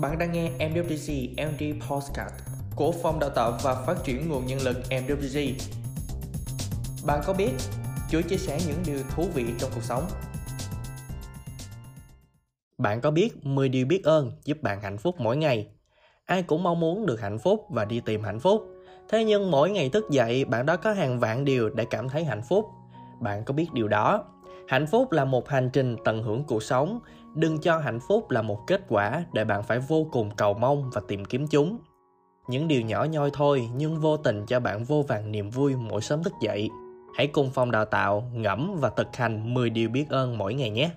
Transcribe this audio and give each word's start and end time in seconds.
Bạn 0.00 0.18
đang 0.18 0.32
nghe 0.32 0.50
MWG 0.58 1.34
MD 1.36 1.86
Postcard 1.88 2.34
của 2.76 2.92
Phòng 2.92 3.20
Đào 3.20 3.30
tạo 3.30 3.58
và 3.62 3.74
Phát 3.86 4.04
triển 4.04 4.28
Nguồn 4.28 4.46
Nhân 4.46 4.58
lực 4.62 4.76
MWG. 4.90 5.52
Bạn 7.06 7.20
có 7.26 7.32
biết 7.32 7.50
Chúa 8.10 8.20
chia 8.20 8.36
sẻ 8.36 8.58
những 8.66 8.82
điều 8.86 8.98
thú 9.10 9.24
vị 9.34 9.44
trong 9.58 9.70
cuộc 9.74 9.82
sống? 9.82 10.06
Bạn 12.78 13.00
có 13.00 13.10
biết 13.10 13.46
10 13.46 13.68
điều 13.68 13.86
biết 13.86 14.04
ơn 14.04 14.32
giúp 14.44 14.62
bạn 14.62 14.80
hạnh 14.82 14.98
phúc 14.98 15.14
mỗi 15.18 15.36
ngày? 15.36 15.66
Ai 16.24 16.42
cũng 16.42 16.62
mong 16.62 16.80
muốn 16.80 17.06
được 17.06 17.20
hạnh 17.20 17.38
phúc 17.38 17.66
và 17.70 17.84
đi 17.84 18.00
tìm 18.00 18.22
hạnh 18.22 18.40
phúc. 18.40 18.62
Thế 19.08 19.24
nhưng 19.24 19.50
mỗi 19.50 19.70
ngày 19.70 19.88
thức 19.88 20.04
dậy, 20.10 20.44
bạn 20.44 20.66
đó 20.66 20.76
có 20.76 20.92
hàng 20.92 21.20
vạn 21.20 21.44
điều 21.44 21.70
để 21.70 21.84
cảm 21.90 22.08
thấy 22.08 22.24
hạnh 22.24 22.42
phúc. 22.48 22.66
Bạn 23.20 23.44
có 23.44 23.54
biết 23.54 23.72
điều 23.72 23.88
đó? 23.88 24.24
Hạnh 24.68 24.86
phúc 24.86 25.12
là 25.12 25.24
một 25.24 25.48
hành 25.48 25.70
trình 25.72 25.96
tận 26.04 26.22
hưởng 26.22 26.44
cuộc 26.44 26.62
sống, 26.62 27.00
đừng 27.34 27.60
cho 27.60 27.78
hạnh 27.78 28.00
phúc 28.08 28.30
là 28.30 28.42
một 28.42 28.60
kết 28.66 28.80
quả 28.88 29.24
để 29.32 29.44
bạn 29.44 29.62
phải 29.62 29.78
vô 29.78 30.06
cùng 30.12 30.30
cầu 30.36 30.54
mong 30.54 30.90
và 30.92 31.00
tìm 31.08 31.24
kiếm 31.24 31.46
chúng. 31.46 31.78
Những 32.48 32.68
điều 32.68 32.80
nhỏ 32.80 33.04
nhoi 33.04 33.30
thôi 33.32 33.68
nhưng 33.76 34.00
vô 34.00 34.16
tình 34.16 34.46
cho 34.46 34.60
bạn 34.60 34.84
vô 34.84 35.04
vàng 35.08 35.32
niềm 35.32 35.50
vui 35.50 35.76
mỗi 35.76 36.00
sớm 36.00 36.22
thức 36.22 36.32
dậy. 36.42 36.68
Hãy 37.16 37.26
cùng 37.26 37.50
phòng 37.50 37.70
đào 37.70 37.84
tạo 37.84 38.30
ngẫm 38.32 38.76
và 38.80 38.90
thực 38.96 39.16
hành 39.16 39.54
10 39.54 39.70
điều 39.70 39.88
biết 39.88 40.06
ơn 40.10 40.38
mỗi 40.38 40.54
ngày 40.54 40.70
nhé. 40.70 40.90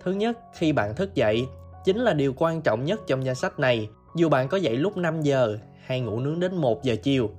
Thứ 0.00 0.12
nhất, 0.12 0.38
khi 0.54 0.72
bạn 0.72 0.94
thức 0.94 1.14
dậy, 1.14 1.46
chính 1.84 1.96
là 1.96 2.12
điều 2.12 2.34
quan 2.36 2.62
trọng 2.62 2.84
nhất 2.84 3.00
trong 3.06 3.24
danh 3.24 3.34
sách 3.34 3.58
này. 3.58 3.88
Dù 4.16 4.28
bạn 4.28 4.48
có 4.48 4.56
dậy 4.56 4.76
lúc 4.76 4.96
5 4.96 5.22
giờ 5.22 5.58
hay 5.84 6.00
ngủ 6.00 6.20
nướng 6.20 6.40
đến 6.40 6.56
1 6.56 6.82
giờ 6.82 6.96
chiều, 7.02 7.30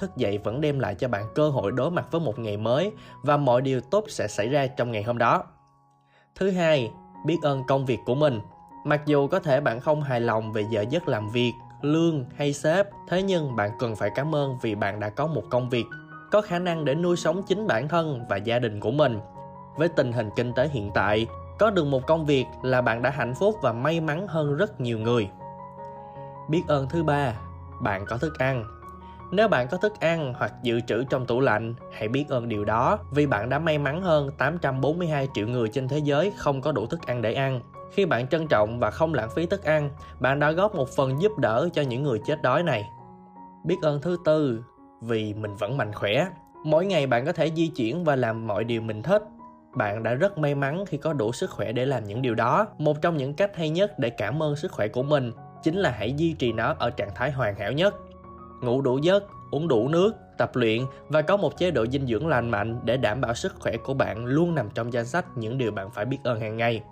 thức 0.00 0.16
dậy 0.16 0.38
vẫn 0.38 0.60
đem 0.60 0.78
lại 0.78 0.94
cho 0.94 1.08
bạn 1.08 1.26
cơ 1.34 1.48
hội 1.48 1.72
đối 1.72 1.90
mặt 1.90 2.06
với 2.10 2.20
một 2.20 2.38
ngày 2.38 2.56
mới 2.56 2.92
và 3.22 3.36
mọi 3.36 3.62
điều 3.62 3.80
tốt 3.80 4.04
sẽ 4.08 4.28
xảy 4.28 4.48
ra 4.48 4.66
trong 4.66 4.92
ngày 4.92 5.02
hôm 5.02 5.18
đó. 5.18 5.44
Thứ 6.34 6.50
hai, 6.50 6.90
biết 7.26 7.36
ơn 7.42 7.64
công 7.68 7.86
việc 7.86 7.98
của 8.06 8.14
mình. 8.14 8.40
Mặc 8.84 9.00
dù 9.06 9.28
có 9.28 9.40
thể 9.40 9.60
bạn 9.60 9.80
không 9.80 10.02
hài 10.02 10.20
lòng 10.20 10.52
về 10.52 10.64
giờ 10.70 10.84
giấc 10.90 11.08
làm 11.08 11.28
việc, 11.28 11.52
lương 11.82 12.24
hay 12.36 12.52
sếp, 12.52 12.86
thế 13.08 13.22
nhưng 13.22 13.56
bạn 13.56 13.70
cần 13.78 13.96
phải 13.96 14.10
cảm 14.14 14.34
ơn 14.34 14.58
vì 14.62 14.74
bạn 14.74 15.00
đã 15.00 15.08
có 15.08 15.26
một 15.26 15.42
công 15.50 15.68
việc 15.68 15.84
có 16.30 16.40
khả 16.40 16.58
năng 16.58 16.84
để 16.84 16.94
nuôi 16.94 17.16
sống 17.16 17.42
chính 17.42 17.66
bản 17.66 17.88
thân 17.88 18.24
và 18.28 18.36
gia 18.36 18.58
đình 18.58 18.80
của 18.80 18.90
mình. 18.90 19.20
Với 19.76 19.88
tình 19.88 20.12
hình 20.12 20.30
kinh 20.36 20.52
tế 20.52 20.68
hiện 20.68 20.90
tại, 20.94 21.26
có 21.58 21.70
được 21.70 21.84
một 21.84 22.06
công 22.06 22.26
việc 22.26 22.46
là 22.62 22.80
bạn 22.80 23.02
đã 23.02 23.10
hạnh 23.10 23.34
phúc 23.34 23.56
và 23.62 23.72
may 23.72 24.00
mắn 24.00 24.26
hơn 24.28 24.56
rất 24.56 24.80
nhiều 24.80 24.98
người. 24.98 25.30
Biết 26.48 26.62
ơn 26.68 26.88
thứ 26.88 27.02
ba, 27.02 27.34
bạn 27.80 28.04
có 28.06 28.18
thức 28.18 28.38
ăn 28.38 28.79
nếu 29.32 29.48
bạn 29.48 29.68
có 29.70 29.76
thức 29.76 30.00
ăn 30.00 30.34
hoặc 30.38 30.52
dự 30.62 30.80
trữ 30.80 31.04
trong 31.04 31.26
tủ 31.26 31.40
lạnh, 31.40 31.74
hãy 31.92 32.08
biết 32.08 32.24
ơn 32.28 32.48
điều 32.48 32.64
đó 32.64 32.98
vì 33.10 33.26
bạn 33.26 33.48
đã 33.48 33.58
may 33.58 33.78
mắn 33.78 34.02
hơn 34.02 34.30
842 34.38 35.28
triệu 35.34 35.48
người 35.48 35.68
trên 35.68 35.88
thế 35.88 35.98
giới 35.98 36.32
không 36.36 36.60
có 36.60 36.72
đủ 36.72 36.86
thức 36.86 37.06
ăn 37.06 37.22
để 37.22 37.34
ăn. 37.34 37.60
Khi 37.92 38.06
bạn 38.06 38.28
trân 38.28 38.48
trọng 38.48 38.80
và 38.80 38.90
không 38.90 39.14
lãng 39.14 39.30
phí 39.34 39.46
thức 39.46 39.64
ăn, 39.64 39.90
bạn 40.20 40.40
đã 40.40 40.52
góp 40.52 40.74
một 40.74 40.88
phần 40.88 41.22
giúp 41.22 41.38
đỡ 41.38 41.68
cho 41.72 41.82
những 41.82 42.02
người 42.02 42.20
chết 42.26 42.42
đói 42.42 42.62
này. 42.62 42.84
Biết 43.64 43.76
ơn 43.82 44.00
thứ 44.00 44.16
tư, 44.24 44.64
vì 45.00 45.34
mình 45.34 45.56
vẫn 45.56 45.76
mạnh 45.76 45.92
khỏe. 45.92 46.26
Mỗi 46.64 46.86
ngày 46.86 47.06
bạn 47.06 47.26
có 47.26 47.32
thể 47.32 47.50
di 47.56 47.68
chuyển 47.68 48.04
và 48.04 48.16
làm 48.16 48.46
mọi 48.46 48.64
điều 48.64 48.80
mình 48.80 49.02
thích. 49.02 49.22
Bạn 49.76 50.02
đã 50.02 50.14
rất 50.14 50.38
may 50.38 50.54
mắn 50.54 50.84
khi 50.86 50.96
có 50.96 51.12
đủ 51.12 51.32
sức 51.32 51.50
khỏe 51.50 51.72
để 51.72 51.86
làm 51.86 52.04
những 52.04 52.22
điều 52.22 52.34
đó. 52.34 52.66
Một 52.78 53.02
trong 53.02 53.16
những 53.16 53.34
cách 53.34 53.56
hay 53.56 53.70
nhất 53.70 53.98
để 53.98 54.10
cảm 54.10 54.42
ơn 54.42 54.56
sức 54.56 54.72
khỏe 54.72 54.88
của 54.88 55.02
mình 55.02 55.32
chính 55.62 55.76
là 55.76 55.90
hãy 55.90 56.12
duy 56.12 56.32
trì 56.32 56.52
nó 56.52 56.74
ở 56.78 56.90
trạng 56.90 57.14
thái 57.14 57.30
hoàn 57.30 57.56
hảo 57.56 57.72
nhất 57.72 57.94
ngủ 58.60 58.82
đủ 58.82 58.98
giấc, 58.98 59.24
uống 59.50 59.68
đủ 59.68 59.88
nước, 59.88 60.14
tập 60.38 60.56
luyện 60.56 60.82
và 61.08 61.22
có 61.22 61.36
một 61.36 61.58
chế 61.58 61.70
độ 61.70 61.86
dinh 61.86 62.06
dưỡng 62.06 62.28
lành 62.28 62.50
mạnh 62.50 62.80
để 62.84 62.96
đảm 62.96 63.20
bảo 63.20 63.34
sức 63.34 63.54
khỏe 63.60 63.76
của 63.76 63.94
bạn 63.94 64.26
luôn 64.26 64.54
nằm 64.54 64.68
trong 64.74 64.92
danh 64.92 65.06
sách 65.06 65.24
những 65.36 65.58
điều 65.58 65.72
bạn 65.72 65.90
phải 65.90 66.04
biết 66.04 66.18
ơn 66.24 66.40
hàng 66.40 66.56
ngày. 66.56 66.82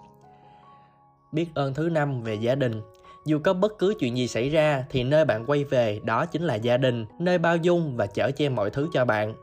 Biết 1.33 1.47
ơn 1.55 1.75
thứ 1.75 1.89
năm 1.89 2.23
về 2.23 2.35
gia 2.35 2.55
đình. 2.55 2.81
Dù 3.27 3.39
có 3.45 3.55
bất 3.55 3.79
cứ 3.79 3.95
chuyện 4.01 4.17
gì 4.17 4.29
xảy 4.29 4.49
ra 4.49 4.85
thì 4.91 5.05
nơi 5.05 5.25
bạn 5.25 5.45
quay 5.47 5.65
về 5.65 6.01
đó 6.05 6.27
chính 6.27 6.43
là 6.43 6.55
gia 6.55 6.77
đình, 6.77 7.07
nơi 7.19 7.39
bao 7.39 7.57
dung 7.57 7.97
và 7.97 8.07
chở 8.07 8.31
che 8.31 8.49
mọi 8.49 8.71
thứ 8.71 8.89
cho 8.93 9.05
bạn. 9.05 9.35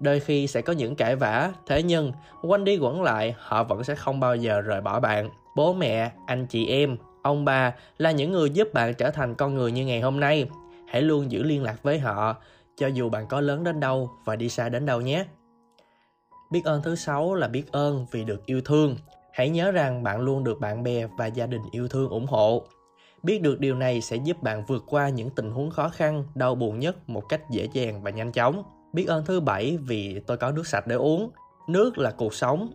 Đôi 0.00 0.20
khi 0.20 0.46
sẽ 0.46 0.62
có 0.62 0.72
những 0.72 0.96
cãi 0.96 1.16
vã, 1.16 1.52
thế 1.66 1.82
nhưng 1.82 2.12
quanh 2.42 2.64
đi 2.64 2.78
quẩn 2.78 3.02
lại 3.02 3.34
họ 3.38 3.64
vẫn 3.64 3.84
sẽ 3.84 3.94
không 3.94 4.20
bao 4.20 4.36
giờ 4.36 4.60
rời 4.60 4.80
bỏ 4.80 5.00
bạn. 5.00 5.30
Bố 5.56 5.72
mẹ, 5.72 6.12
anh 6.26 6.46
chị 6.46 6.66
em, 6.66 6.96
ông 7.22 7.44
bà 7.44 7.72
là 7.98 8.10
những 8.10 8.32
người 8.32 8.50
giúp 8.50 8.68
bạn 8.74 8.94
trở 8.94 9.10
thành 9.10 9.34
con 9.34 9.54
người 9.54 9.72
như 9.72 9.84
ngày 9.84 10.00
hôm 10.00 10.20
nay 10.20 10.46
hãy 10.90 11.02
luôn 11.02 11.30
giữ 11.30 11.42
liên 11.42 11.62
lạc 11.62 11.82
với 11.82 11.98
họ, 11.98 12.36
cho 12.76 12.86
dù 12.86 13.08
bạn 13.08 13.26
có 13.28 13.40
lớn 13.40 13.64
đến 13.64 13.80
đâu 13.80 14.10
và 14.24 14.36
đi 14.36 14.48
xa 14.48 14.68
đến 14.68 14.86
đâu 14.86 15.00
nhé. 15.00 15.24
Biết 16.50 16.64
ơn 16.64 16.82
thứ 16.82 16.96
sáu 16.96 17.34
là 17.34 17.48
biết 17.48 17.72
ơn 17.72 18.06
vì 18.10 18.24
được 18.24 18.46
yêu 18.46 18.60
thương. 18.60 18.96
Hãy 19.32 19.48
nhớ 19.48 19.70
rằng 19.70 20.02
bạn 20.02 20.20
luôn 20.20 20.44
được 20.44 20.60
bạn 20.60 20.82
bè 20.82 21.06
và 21.18 21.26
gia 21.26 21.46
đình 21.46 21.62
yêu 21.70 21.88
thương 21.88 22.08
ủng 22.08 22.26
hộ. 22.26 22.62
Biết 23.22 23.42
được 23.42 23.60
điều 23.60 23.74
này 23.74 24.00
sẽ 24.00 24.16
giúp 24.16 24.42
bạn 24.42 24.64
vượt 24.66 24.84
qua 24.86 25.08
những 25.08 25.30
tình 25.30 25.50
huống 25.50 25.70
khó 25.70 25.88
khăn, 25.88 26.24
đau 26.34 26.54
buồn 26.54 26.78
nhất 26.78 27.08
một 27.08 27.22
cách 27.28 27.50
dễ 27.50 27.68
dàng 27.72 28.02
và 28.02 28.10
nhanh 28.10 28.32
chóng. 28.32 28.62
Biết 28.92 29.06
ơn 29.08 29.24
thứ 29.24 29.40
bảy 29.40 29.78
vì 29.80 30.20
tôi 30.26 30.36
có 30.36 30.50
nước 30.50 30.66
sạch 30.66 30.86
để 30.86 30.96
uống. 30.96 31.30
Nước 31.68 31.98
là 31.98 32.10
cuộc 32.10 32.34
sống. 32.34 32.70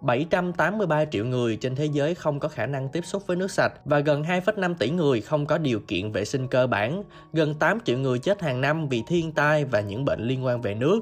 783 0.00 1.04
triệu 1.04 1.24
người 1.24 1.56
trên 1.56 1.74
thế 1.74 1.84
giới 1.84 2.14
không 2.14 2.40
có 2.40 2.48
khả 2.48 2.66
năng 2.66 2.88
tiếp 2.88 3.04
xúc 3.04 3.26
với 3.26 3.36
nước 3.36 3.50
sạch 3.50 3.72
và 3.84 3.98
gần 3.98 4.22
2,5 4.22 4.74
tỷ 4.74 4.90
người 4.90 5.20
không 5.20 5.46
có 5.46 5.58
điều 5.58 5.80
kiện 5.80 6.12
vệ 6.12 6.24
sinh 6.24 6.48
cơ 6.48 6.66
bản, 6.66 7.02
gần 7.32 7.54
8 7.54 7.78
triệu 7.84 7.98
người 7.98 8.18
chết 8.18 8.42
hàng 8.42 8.60
năm 8.60 8.88
vì 8.88 9.02
thiên 9.06 9.32
tai 9.32 9.64
và 9.64 9.80
những 9.80 10.04
bệnh 10.04 10.20
liên 10.20 10.44
quan 10.44 10.60
về 10.60 10.74
nước. 10.74 11.00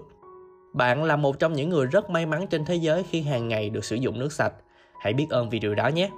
Bạn 0.74 1.04
là 1.04 1.16
một 1.16 1.38
trong 1.38 1.52
những 1.52 1.68
người 1.68 1.86
rất 1.86 2.10
may 2.10 2.26
mắn 2.26 2.46
trên 2.46 2.64
thế 2.64 2.74
giới 2.74 3.02
khi 3.10 3.22
hàng 3.22 3.48
ngày 3.48 3.70
được 3.70 3.84
sử 3.84 3.96
dụng 3.96 4.18
nước 4.18 4.32
sạch. 4.32 4.52
Hãy 5.00 5.12
biết 5.12 5.26
ơn 5.30 5.50
vì 5.50 5.58
điều 5.58 5.74
đó 5.74 5.88
nhé. 5.88 6.10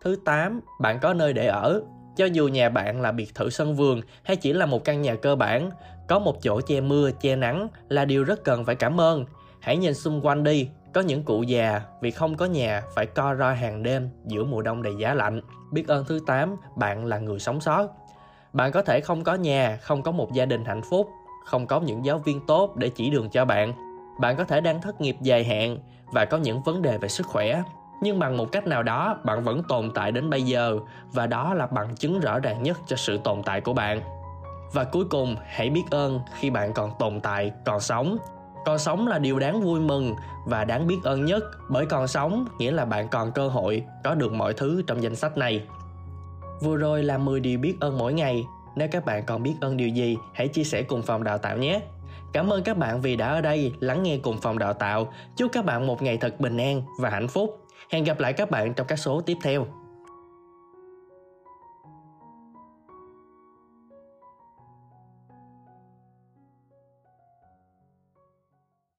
Thứ 0.00 0.16
8, 0.24 0.60
bạn 0.80 0.98
có 1.02 1.14
nơi 1.14 1.32
để 1.32 1.46
ở. 1.46 1.82
Cho 2.16 2.26
dù 2.26 2.48
nhà 2.48 2.68
bạn 2.68 3.00
là 3.00 3.12
biệt 3.12 3.34
thự 3.34 3.50
sân 3.50 3.76
vườn 3.76 4.00
hay 4.22 4.36
chỉ 4.36 4.52
là 4.52 4.66
một 4.66 4.84
căn 4.84 5.02
nhà 5.02 5.14
cơ 5.14 5.36
bản, 5.36 5.70
có 6.08 6.18
một 6.18 6.42
chỗ 6.42 6.60
che 6.60 6.80
mưa, 6.80 7.10
che 7.10 7.36
nắng 7.36 7.68
là 7.88 8.04
điều 8.04 8.24
rất 8.24 8.44
cần 8.44 8.64
phải 8.64 8.74
cảm 8.74 9.00
ơn. 9.00 9.24
Hãy 9.60 9.76
nhìn 9.76 9.94
xung 9.94 10.26
quanh 10.26 10.44
đi, 10.44 10.68
có 10.94 11.00
những 11.00 11.22
cụ 11.22 11.42
già 11.42 11.80
vì 12.00 12.10
không 12.10 12.36
có 12.36 12.46
nhà 12.46 12.82
phải 12.94 13.06
co 13.06 13.34
ro 13.34 13.52
hàng 13.52 13.82
đêm 13.82 14.08
giữa 14.26 14.44
mùa 14.44 14.62
đông 14.62 14.82
đầy 14.82 14.96
giá 14.96 15.14
lạnh. 15.14 15.40
Biết 15.72 15.88
ơn 15.88 16.04
thứ 16.08 16.20
8, 16.26 16.56
bạn 16.76 17.04
là 17.04 17.18
người 17.18 17.38
sống 17.38 17.60
sót. 17.60 17.88
Bạn 18.52 18.72
có 18.72 18.82
thể 18.82 19.00
không 19.00 19.24
có 19.24 19.34
nhà, 19.34 19.78
không 19.82 20.02
có 20.02 20.12
một 20.12 20.32
gia 20.32 20.44
đình 20.44 20.64
hạnh 20.64 20.82
phúc, 20.90 21.10
không 21.44 21.66
có 21.66 21.80
những 21.80 22.04
giáo 22.04 22.18
viên 22.18 22.46
tốt 22.46 22.76
để 22.76 22.88
chỉ 22.88 23.10
đường 23.10 23.30
cho 23.30 23.44
bạn. 23.44 23.72
Bạn 24.20 24.36
có 24.36 24.44
thể 24.44 24.60
đang 24.60 24.80
thất 24.80 25.00
nghiệp 25.00 25.16
dài 25.20 25.44
hạn 25.44 25.78
và 26.12 26.24
có 26.24 26.36
những 26.36 26.62
vấn 26.62 26.82
đề 26.82 26.98
về 26.98 27.08
sức 27.08 27.26
khỏe. 27.26 27.62
Nhưng 28.02 28.18
bằng 28.18 28.36
một 28.36 28.52
cách 28.52 28.66
nào 28.66 28.82
đó, 28.82 29.20
bạn 29.24 29.44
vẫn 29.44 29.62
tồn 29.68 29.90
tại 29.94 30.12
đến 30.12 30.30
bây 30.30 30.42
giờ 30.42 30.78
và 31.12 31.26
đó 31.26 31.54
là 31.54 31.66
bằng 31.66 31.96
chứng 31.96 32.20
rõ 32.20 32.38
ràng 32.38 32.62
nhất 32.62 32.78
cho 32.86 32.96
sự 32.96 33.18
tồn 33.24 33.42
tại 33.42 33.60
của 33.60 33.72
bạn. 33.72 34.00
Và 34.72 34.84
cuối 34.84 35.04
cùng, 35.04 35.36
hãy 35.46 35.70
biết 35.70 35.84
ơn 35.90 36.20
khi 36.38 36.50
bạn 36.50 36.72
còn 36.72 36.90
tồn 36.98 37.20
tại, 37.20 37.52
còn 37.64 37.80
sống 37.80 38.16
còn 38.64 38.78
sống 38.78 39.06
là 39.06 39.18
điều 39.18 39.38
đáng 39.38 39.60
vui 39.60 39.80
mừng 39.80 40.14
và 40.46 40.64
đáng 40.64 40.86
biết 40.86 40.98
ơn 41.04 41.24
nhất 41.24 41.44
bởi 41.68 41.86
còn 41.86 42.08
sống 42.08 42.46
nghĩa 42.58 42.70
là 42.70 42.84
bạn 42.84 43.08
còn 43.08 43.32
cơ 43.32 43.48
hội 43.48 43.84
có 44.04 44.14
được 44.14 44.32
mọi 44.32 44.54
thứ 44.54 44.82
trong 44.86 45.02
danh 45.02 45.16
sách 45.16 45.36
này. 45.36 45.62
Vừa 46.60 46.76
rồi 46.76 47.02
là 47.02 47.18
10 47.18 47.40
điều 47.40 47.58
biết 47.58 47.76
ơn 47.80 47.98
mỗi 47.98 48.12
ngày. 48.12 48.44
Nếu 48.76 48.88
các 48.92 49.04
bạn 49.04 49.24
còn 49.26 49.42
biết 49.42 49.54
ơn 49.60 49.76
điều 49.76 49.88
gì, 49.88 50.16
hãy 50.34 50.48
chia 50.48 50.64
sẻ 50.64 50.82
cùng 50.82 51.02
phòng 51.02 51.24
đào 51.24 51.38
tạo 51.38 51.58
nhé. 51.58 51.80
Cảm 52.32 52.52
ơn 52.52 52.62
các 52.62 52.76
bạn 52.76 53.00
vì 53.00 53.16
đã 53.16 53.28
ở 53.28 53.40
đây 53.40 53.72
lắng 53.80 54.02
nghe 54.02 54.18
cùng 54.18 54.38
phòng 54.38 54.58
đào 54.58 54.72
tạo. 54.72 55.12
Chúc 55.36 55.52
các 55.52 55.64
bạn 55.64 55.86
một 55.86 56.02
ngày 56.02 56.16
thật 56.16 56.40
bình 56.40 56.56
an 56.56 56.82
và 57.00 57.10
hạnh 57.10 57.28
phúc. 57.28 57.66
Hẹn 57.90 58.04
gặp 58.04 58.20
lại 58.20 58.32
các 58.32 58.50
bạn 58.50 58.74
trong 58.74 58.86
các 58.86 58.96
số 58.96 59.20
tiếp 59.20 59.36
theo. 59.42 59.66